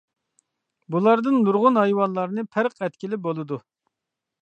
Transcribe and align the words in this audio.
بۇلاردىن 0.95 1.37
نۇرغۇن 1.43 1.79
ھايۋانلارنى 1.83 2.49
پەرق 2.57 2.85
ئەتكىلى 2.87 3.25
بولىدۇ. 3.29 3.65